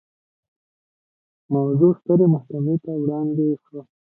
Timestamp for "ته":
2.83-2.91